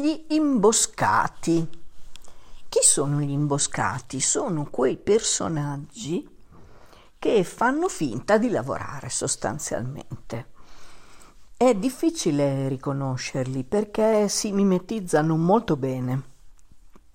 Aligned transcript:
Gli 0.00 0.24
imboscati. 0.28 1.68
Chi 2.70 2.78
sono 2.80 3.20
gli 3.20 3.32
imboscati? 3.32 4.18
Sono 4.18 4.66
quei 4.70 4.96
personaggi 4.96 6.26
che 7.18 7.44
fanno 7.44 7.86
finta 7.90 8.38
di 8.38 8.48
lavorare 8.48 9.10
sostanzialmente. 9.10 10.52
È 11.54 11.74
difficile 11.74 12.68
riconoscerli 12.68 13.62
perché 13.62 14.30
si 14.30 14.52
mimetizzano 14.52 15.36
molto 15.36 15.76
bene, 15.76 16.22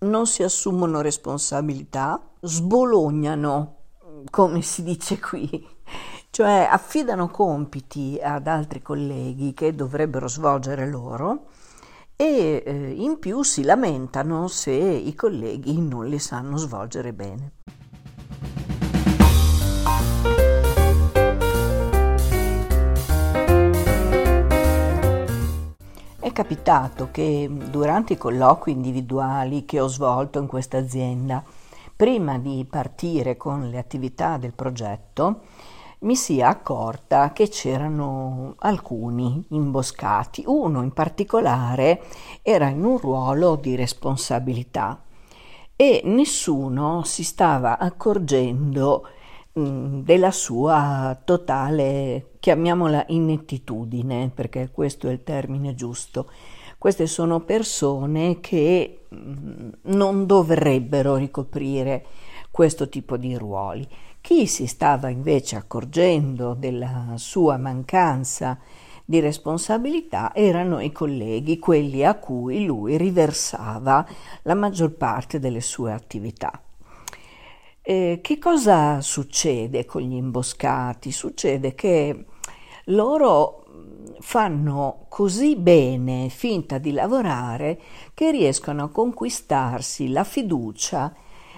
non 0.02 0.27
si 0.27 0.43
assumono 0.43 1.02
responsabilità, 1.02 2.21
sbolognano, 2.39 3.77
come 4.29 4.61
si 4.61 4.83
dice 4.83 5.20
qui, 5.20 5.67
cioè 6.29 6.67
affidano 6.70 7.29
compiti 7.29 8.20
ad 8.21 8.45
altri 8.45 8.83
colleghi 8.83 9.55
che 9.55 9.73
dovrebbero 9.73 10.27
svolgere 10.27 10.88
loro 10.88 11.47
e 12.16 12.63
eh, 12.66 12.93
in 12.97 13.20
più 13.20 13.43
si 13.43 13.63
lamentano 13.63 14.48
se 14.48 14.71
i 14.71 15.13
colleghi 15.16 15.80
non 15.80 16.08
li 16.08 16.20
sanno 16.20 16.58
svolgere 16.58 17.12
bene. 17.13 17.52
È 26.20 26.31
capitato 26.31 27.09
che 27.12 27.49
durante 27.70 28.13
i 28.13 28.17
colloqui 28.17 28.72
individuali 28.72 29.66
che 29.66 29.80
ho 29.80 29.88
svolto 29.88 30.39
in 30.39 30.47
questa 30.47 30.77
azienda, 30.77 31.44
prima 31.95 32.38
di 32.39 32.66
partire 32.70 33.38
con 33.38 33.70
le 33.70 33.77
attività 33.77 34.38
del 34.38 34.53
progetto, 34.53 35.41
mi 35.99 36.16
sia 36.16 36.49
accorta 36.49 37.31
che 37.31 37.48
c'erano 37.49 38.55
alcuni 38.59 39.44
imboscati. 39.49 40.44
Uno 40.45 40.84
in 40.84 40.91
particolare 40.91 42.03
era 42.41 42.67
in 42.67 42.84
un 42.84 42.98
ruolo 42.98 43.55
di 43.55 43.76
responsabilità 43.76 45.02
e 45.76 46.02
nessuno 46.06 47.03
si 47.03 47.23
stava 47.23 47.78
accorgendo 47.78 49.08
mh, 49.53 50.00
della 50.02 50.31
sua 50.31 51.19
totale, 51.23 52.31
chiamiamola 52.39 53.06
inettitudine, 53.08 54.31
perché 54.34 54.69
questo 54.72 55.08
è 55.08 55.12
il 55.12 55.23
termine 55.23 55.75
giusto. 55.75 56.30
Queste 56.78 57.08
sono 57.08 57.39
persone 57.39 58.39
che 58.39 59.06
mh, 59.09 59.69
non 59.84 60.25
dovrebbero 60.25 61.16
ricoprire 61.16 62.06
questo 62.56 62.88
tipo 62.88 63.17
di 63.17 63.36
ruoli. 63.36 63.86
Chi 64.22 64.48
si 64.48 64.66
stava 64.66 65.09
invece 65.09 65.58
accorgendo 65.58 66.53
della 66.53 67.16
sua 67.16 67.58
mancanza 67.58 68.58
di 69.03 69.20
responsabilità 69.20 70.34
erano 70.34 70.80
i 70.80 70.94
colleghi, 70.94 71.59
quelli 71.59 72.06
a 72.06 72.16
cui 72.16 72.64
lui 72.64 72.95
riversava 72.95 74.08
la 74.44 74.53
maggior 74.53 74.94
parte 74.94 75.38
delle 75.38 75.59
sue 75.59 75.92
attività. 75.92 76.64
Eh, 77.81 78.20
che 78.23 78.39
cosa 78.39 79.02
succede 79.02 79.84
con 79.84 80.03
gli 80.03 80.16
imboscati? 80.16 81.12
Succede 81.12 81.75
che 81.75 82.25
loro 82.86 83.66
fanno 84.22 85.08
così 85.09 85.58
bene 85.58 86.30
finta 86.30 86.78
di 86.78 86.94
lavorare 86.94 87.81
che 88.14 88.31
riescono 88.31 88.86
a 88.86 88.90
conquistarsi 88.90 90.08
la 90.08 90.23
fiducia 90.23 91.14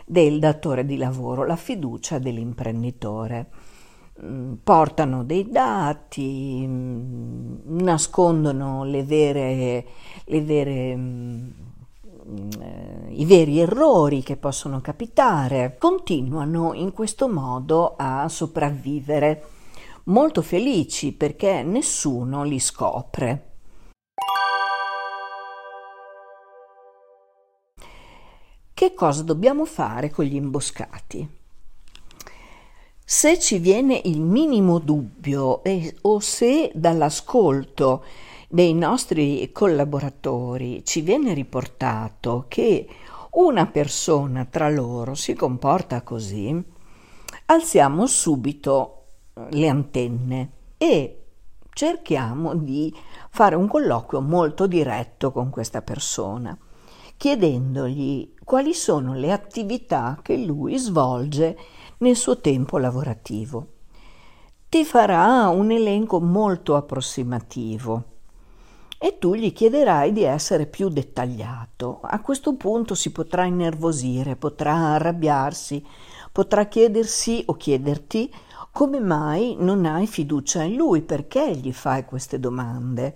del 0.09 0.39
datore 0.39 0.85
di 0.85 0.95
lavoro, 0.95 1.45
la 1.45 1.57
fiducia 1.57 2.17
dell'imprenditore. 2.17 3.49
Mm, 4.23 4.53
portano 4.63 5.23
dei 5.25 5.49
dati, 5.49 6.63
mm, 6.65 7.81
nascondono 7.81 8.85
le 8.85 9.03
vere, 9.03 9.85
le 10.23 10.41
vere 10.41 10.95
mm, 10.95 11.49
eh, 12.59 13.07
i 13.09 13.25
veri 13.25 13.59
errori 13.59 14.23
che 14.23 14.37
possono 14.37 14.81
capitare, 14.81 15.75
continuano 15.77 16.73
in 16.73 16.93
questo 16.93 17.27
modo 17.27 17.95
a 17.97 18.27
sopravvivere, 18.29 19.43
molto 20.05 20.41
felici 20.41 21.13
perché 21.13 21.63
nessuno 21.63 22.43
li 22.43 22.59
scopre. 22.59 23.46
Che 28.87 28.93
cosa 28.93 29.21
dobbiamo 29.21 29.65
fare 29.65 30.09
con 30.09 30.23
gli 30.23 30.35
imboscati? 30.35 31.27
Se 33.03 33.37
ci 33.37 33.59
viene 33.59 33.99
il 34.05 34.21
minimo 34.21 34.79
dubbio 34.79 35.61
eh, 35.65 35.93
o 36.03 36.21
se 36.21 36.71
dall'ascolto 36.73 38.05
dei 38.47 38.73
nostri 38.73 39.51
collaboratori 39.51 40.85
ci 40.85 41.01
viene 41.01 41.33
riportato 41.33 42.45
che 42.47 42.87
una 43.31 43.65
persona 43.65 44.45
tra 44.45 44.69
loro 44.69 45.15
si 45.15 45.33
comporta 45.33 46.01
così, 46.01 46.57
alziamo 47.47 48.07
subito 48.07 49.03
le 49.49 49.67
antenne 49.67 50.51
e 50.77 51.25
cerchiamo 51.73 52.55
di 52.55 52.95
fare 53.31 53.55
un 53.55 53.67
colloquio 53.67 54.21
molto 54.21 54.65
diretto 54.65 55.33
con 55.33 55.49
questa 55.49 55.81
persona 55.81 56.57
chiedendogli 57.17 58.35
quali 58.43 58.73
sono 58.73 59.13
le 59.13 59.31
attività 59.31 60.19
che 60.21 60.37
lui 60.37 60.77
svolge 60.77 61.57
nel 61.97 62.15
suo 62.15 62.39
tempo 62.39 62.77
lavorativo. 62.77 63.67
Ti 64.69 64.85
farà 64.85 65.47
un 65.47 65.71
elenco 65.71 66.19
molto 66.19 66.75
approssimativo 66.75 68.03
e 68.99 69.17
tu 69.17 69.35
gli 69.35 69.51
chiederai 69.53 70.11
di 70.11 70.23
essere 70.23 70.65
più 70.65 70.89
dettagliato. 70.89 71.99
A 72.01 72.21
questo 72.21 72.55
punto 72.55 72.95
si 72.95 73.11
potrà 73.11 73.45
innervosire, 73.45 74.35
potrà 74.35 74.73
arrabbiarsi, 74.93 75.85
potrà 76.31 76.65
chiedersi 76.65 77.43
o 77.47 77.53
chiederti 77.55 78.31
come 78.71 78.99
mai 78.99 79.55
non 79.57 79.85
hai 79.85 80.05
fiducia 80.05 80.61
in 80.61 80.75
lui, 80.75 81.01
perché 81.01 81.55
gli 81.55 81.73
fai 81.73 82.05
queste 82.05 82.39
domande 82.39 83.15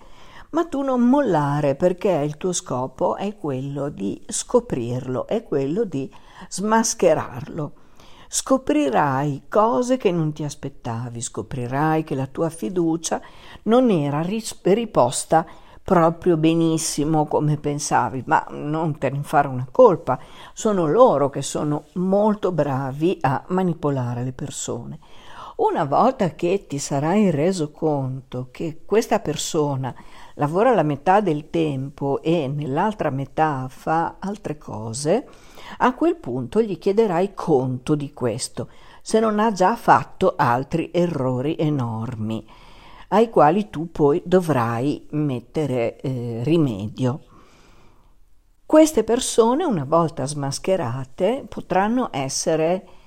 ma 0.52 0.66
tu 0.66 0.82
non 0.82 1.02
mollare 1.02 1.76
perché 1.76 2.10
il 2.10 2.38
tuo 2.38 2.52
scopo 2.52 3.16
è 3.16 3.38
quello 3.38 3.90
di 3.90 4.22
scoprirlo, 4.28 5.28
è 5.28 5.44
quello 5.44 5.84
di 5.84 6.12
smascherarlo. 6.50 7.74
Scoprirai 8.28 9.44
cose 9.50 9.98
che 9.98 10.12
non 10.12 10.32
ti 10.32 10.44
aspettavi, 10.44 11.20
scoprirai 11.22 12.04
che 12.04 12.16
la 12.16 12.28
tua 12.28 12.50
fiducia 12.50 13.22
non 13.64 13.90
era 13.90 14.22
riposta 14.22 15.46
proprio 15.84 16.38
benissimo 16.38 17.26
come 17.26 17.58
pensavi, 17.58 18.24
ma 18.28 18.46
non 18.52 18.98
te 18.98 19.10
ne 19.10 19.24
fare 19.24 19.48
una 19.48 19.68
colpa, 19.70 20.20
sono 20.54 20.86
loro 20.86 21.30
che 21.30 21.42
sono 21.42 21.86
molto 21.94 22.52
bravi 22.52 23.18
a 23.22 23.44
manipolare 23.48 24.24
le 24.24 24.32
persone. 24.32 25.00
Una 25.62 25.84
volta 25.84 26.32
che 26.32 26.66
ti 26.68 26.80
sarai 26.80 27.30
reso 27.30 27.70
conto 27.70 28.48
che 28.50 28.82
questa 28.84 29.20
persona 29.20 29.94
lavora 30.34 30.74
la 30.74 30.82
metà 30.82 31.22
del 31.22 31.52
tempo 31.52 32.20
e 32.24 32.48
nell'altra 32.48 33.12
metà 33.12 33.68
fa 33.70 34.16
altre 34.18 34.58
cose, 34.58 35.28
a 35.78 35.94
quel 35.94 36.16
punto 36.16 36.64
gli 36.64 36.80
chiederai 36.80 37.36
conto 37.36 37.94
di 37.94 38.12
questo, 38.12 38.70
se 39.04 39.20
non 39.20 39.38
ha 39.38 39.52
già 39.52 39.76
fatto 39.76 40.34
altri 40.36 40.90
errori 40.92 41.56
enormi, 41.60 42.44
ai 43.10 43.30
quali 43.30 43.70
tu 43.70 43.92
poi 43.92 44.20
dovrai 44.26 45.06
mettere 45.12 46.02
eh, 46.02 46.40
rimedio. 46.44 47.22
Queste 48.66 49.04
persone, 49.04 49.64
una 49.64 49.86
volta 49.86 50.26
smascherate, 50.26 51.46
potranno 51.48 52.10
essere 52.12 53.00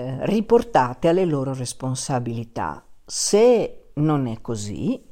eh, 0.00 0.26
riportate 0.26 1.08
alle 1.08 1.24
loro 1.24 1.52
responsabilità. 1.52 2.82
Se 3.04 3.90
non 3.94 4.26
è 4.26 4.40
così, 4.40 5.08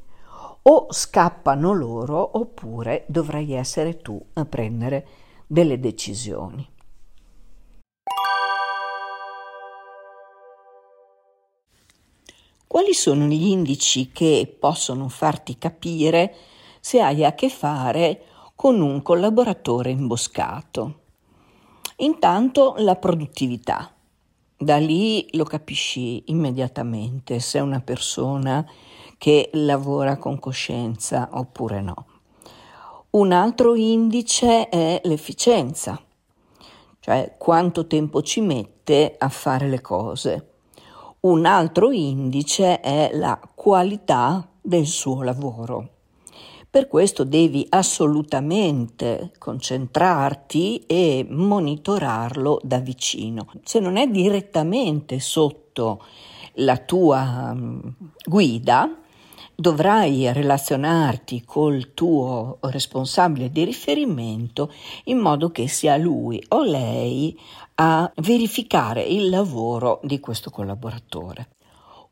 o 0.63 0.87
scappano 0.91 1.73
loro 1.73 2.39
oppure 2.39 3.05
dovrai 3.09 3.53
essere 3.53 3.99
tu 3.99 4.23
a 4.35 4.45
prendere 4.45 5.07
delle 5.47 5.79
decisioni. 5.81 6.69
Quali 12.67 12.93
sono 12.93 13.25
gli 13.25 13.47
indici 13.47 14.13
che 14.13 14.57
possono 14.59 15.09
farti 15.09 15.57
capire 15.57 16.35
se 16.81 17.01
hai 17.01 17.25
a 17.25 17.35
che 17.35 17.49
fare 17.49 18.25
con 18.55 18.81
un 18.83 19.01
collaboratore 19.03 19.91
imboscato? 19.91 21.01
Intanto 21.97 22.75
la 22.79 22.97
produttività. 22.97 23.98
Da 24.61 24.77
lì 24.79 25.29
lo 25.37 25.45
capisci 25.45 26.25
immediatamente 26.33 27.39
se 27.39 27.61
una 27.61 27.79
persona 27.79 28.69
che 29.17 29.51
lavora 29.53 30.17
con 30.17 30.41
coscienza 30.41 31.29
oppure 31.31 31.81
no. 31.81 32.07
Un 33.11 33.31
altro 33.31 33.77
indice 33.77 34.69
è 34.69 35.01
l'efficienza, 35.05 36.03
cioè 36.99 37.37
quanto 37.39 37.87
tempo 37.87 38.21
ci 38.23 38.41
mette 38.41 39.15
a 39.17 39.29
fare 39.29 39.69
le 39.69 39.81
cose. 39.81 40.55
Un 41.21 41.47
altro 41.47 41.93
indice 41.93 42.81
è 42.81 43.11
la 43.13 43.39
qualità 43.55 44.51
del 44.61 44.87
suo 44.87 45.23
lavoro. 45.23 45.98
Per 46.71 46.87
questo 46.87 47.25
devi 47.25 47.65
assolutamente 47.71 49.33
concentrarti 49.39 50.85
e 50.87 51.27
monitorarlo 51.27 52.61
da 52.63 52.79
vicino. 52.79 53.49
Se 53.65 53.81
non 53.81 53.97
è 53.97 54.07
direttamente 54.07 55.19
sotto 55.19 56.05
la 56.57 56.77
tua 56.77 57.55
mm, 57.55 57.81
guida, 58.23 58.99
dovrai 59.55 60.31
relazionarti 60.31 61.43
col 61.47 61.95
tuo 61.95 62.59
responsabile 62.61 63.51
di 63.51 63.65
riferimento 63.65 64.71
in 65.05 65.19
modo 65.19 65.51
che 65.51 65.69
sia 65.69 65.97
lui 65.97 66.45
o 66.49 66.63
lei 66.63 67.37
a 67.77 68.11
verificare 68.17 69.03
il 69.03 69.31
lavoro 69.31 70.01
di 70.03 70.21
questo 70.21 70.51
collaboratore. 70.51 71.49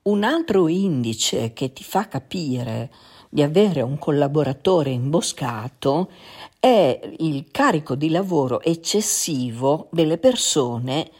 Un 0.05 0.25
altro 0.25 0.67
indice 0.67 1.53
che 1.53 1.73
ti 1.73 1.85
fa 1.85 2.09
capire 2.09 2.91
di 3.29 3.43
avere 3.43 3.83
un 3.83 3.99
collaboratore 3.99 4.91
imboscato 4.91 6.11
è 6.59 7.01
il 7.19 7.51
carico 7.51 7.95
di 7.95 8.11
lavoro 8.11 8.61
eccessivo 8.61 9.89
delle 9.91 10.19
persone 10.19 11.11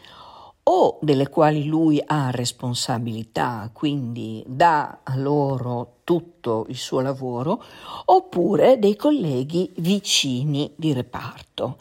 o 0.69 0.99
delle 1.01 1.29
quali 1.29 1.65
lui 1.65 2.01
ha 2.05 2.29
responsabilità, 2.29 3.69
quindi 3.71 4.43
dà 4.45 4.99
a 5.03 5.15
loro 5.15 5.99
tutto 6.03 6.65
il 6.67 6.75
suo 6.75 6.99
lavoro, 6.99 7.63
oppure 8.05 8.77
dei 8.77 8.97
colleghi 8.97 9.71
vicini 9.77 10.73
di 10.75 10.91
reparto. 10.91 11.77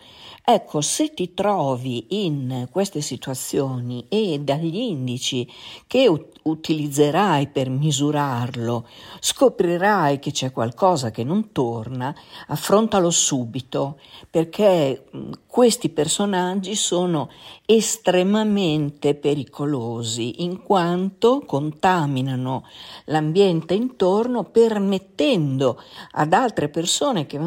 Ecco, 0.48 0.80
se 0.80 1.12
ti 1.12 1.34
trovi 1.34 2.24
in 2.24 2.68
queste 2.70 3.00
situazioni 3.00 4.06
e 4.08 4.38
dagli 4.38 4.76
indici 4.76 5.44
che 5.88 6.06
ut- 6.06 6.38
utilizzerai 6.44 7.48
per 7.48 7.68
misurarlo 7.68 8.86
scoprirai 9.18 10.20
che 10.20 10.30
c'è 10.30 10.52
qualcosa 10.52 11.10
che 11.10 11.24
non 11.24 11.50
torna, 11.50 12.14
affrontalo 12.46 13.10
subito 13.10 13.98
perché 14.30 15.06
questi 15.48 15.88
personaggi 15.88 16.76
sono 16.76 17.28
estremamente 17.64 19.16
pericolosi 19.16 20.44
in 20.44 20.62
quanto 20.62 21.42
contaminano 21.44 22.64
l'ambiente 23.06 23.74
intorno 23.74 24.44
permettendo 24.44 25.82
ad 26.12 26.32
altre 26.32 26.68
persone 26.68 27.26
che 27.26 27.40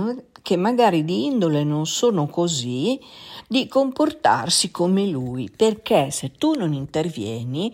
che 0.49 0.57
magari 0.57 1.05
di 1.05 1.25
indole 1.25 1.63
non 1.63 1.85
sono 1.85 2.25
così, 2.25 2.99
di 3.47 3.67
comportarsi 3.67 4.71
come 4.71 5.05
lui, 5.05 5.47
perché 5.55 6.09
se 6.09 6.31
tu 6.31 6.53
non 6.55 6.73
intervieni, 6.73 7.71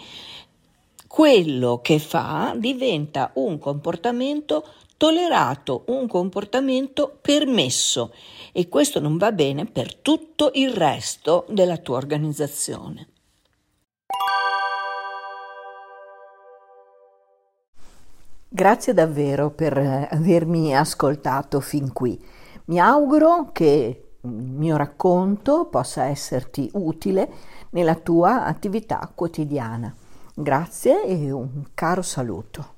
quello 1.08 1.80
che 1.82 2.00
fa 2.00 2.54
diventa 2.58 3.32
un 3.36 3.60
comportamento 3.60 4.68
tollerato, 4.98 5.84
un 5.86 6.06
comportamento 6.10 7.18
permesso 7.22 8.12
e 8.52 8.68
questo 8.68 9.00
non 9.00 9.16
va 9.16 9.32
bene 9.32 9.64
per 9.64 9.96
tutto 9.96 10.52
il 10.56 10.74
resto 10.74 11.46
della 11.48 11.78
tua 11.78 11.96
organizzazione. 11.96 13.08
Grazie 18.50 18.94
davvero 18.94 19.50
per 19.50 19.78
avermi 20.12 20.76
ascoltato 20.76 21.62
fin 21.62 21.94
qui. 21.94 22.44
Mi 22.66 22.80
auguro 22.80 23.50
che 23.52 24.14
il 24.22 24.30
mio 24.30 24.76
racconto 24.76 25.66
possa 25.66 26.06
esserti 26.06 26.70
utile 26.74 27.30
nella 27.72 27.96
tua 27.96 28.46
attività 28.46 29.12
quotidiana. 29.14 29.94
Grazie 30.34 31.04
e 31.04 31.32
un 31.32 31.66
caro 31.74 32.02
saluto. 32.02 32.75